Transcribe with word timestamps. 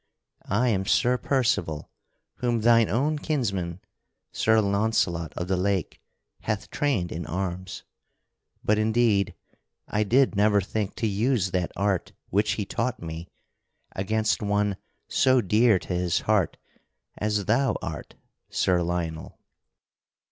I 0.49 0.69
am 0.69 0.87
Sir 0.87 1.19
Percival, 1.19 1.91
whom 2.37 2.61
thine 2.61 2.89
own 2.89 3.19
kinsman, 3.19 3.81
Sir 4.31 4.59
Launcelot 4.59 5.31
of 5.35 5.47
the 5.47 5.55
Lake, 5.55 6.01
hath 6.39 6.71
trained 6.71 7.11
in 7.11 7.27
arms. 7.27 7.83
But 8.63 8.79
indeed, 8.79 9.35
I 9.87 10.01
did 10.03 10.35
never 10.35 10.59
think 10.59 10.95
to 10.95 11.07
use 11.07 11.51
that 11.51 11.71
art 11.75 12.13
which 12.31 12.53
he 12.53 12.65
taught 12.65 12.99
me 12.99 13.27
against 13.95 14.41
one 14.41 14.75
so 15.07 15.39
dear 15.39 15.77
to 15.77 15.93
his 15.93 16.21
heart 16.21 16.57
as 17.19 17.45
thou 17.45 17.75
art, 17.83 18.15
Sir 18.49 18.81
Lionel." 18.81 19.37